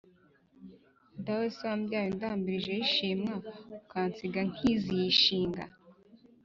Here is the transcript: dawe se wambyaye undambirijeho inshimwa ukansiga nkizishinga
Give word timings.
dawe 1.25 1.45
se 1.55 1.63
wambyaye 1.69 2.07
undambirijeho 2.09 2.77
inshimwa 2.83 3.33
ukansiga 3.81 4.41
nkizishinga 4.49 5.63